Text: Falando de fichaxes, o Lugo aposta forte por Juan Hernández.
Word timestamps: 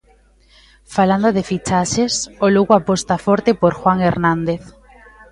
Falando 0.95 1.29
de 1.35 1.47
fichaxes, 1.49 2.13
o 2.45 2.47
Lugo 2.55 2.73
aposta 2.75 3.15
forte 3.25 3.51
por 3.61 3.73
Juan 3.79 3.99
Hernández. 4.09 4.63